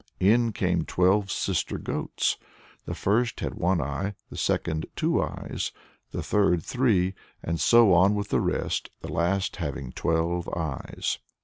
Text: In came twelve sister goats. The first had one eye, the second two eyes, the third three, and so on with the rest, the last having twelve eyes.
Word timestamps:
In 0.19 0.51
came 0.51 0.83
twelve 0.83 1.29
sister 1.29 1.77
goats. 1.77 2.39
The 2.85 2.95
first 2.95 3.39
had 3.41 3.53
one 3.53 3.79
eye, 3.79 4.15
the 4.31 4.35
second 4.35 4.87
two 4.95 5.21
eyes, 5.21 5.71
the 6.09 6.23
third 6.23 6.63
three, 6.63 7.13
and 7.43 7.59
so 7.59 7.93
on 7.93 8.15
with 8.15 8.29
the 8.29 8.41
rest, 8.41 8.89
the 9.01 9.13
last 9.13 9.57
having 9.57 9.91
twelve 9.91 10.49
eyes. 10.57 11.19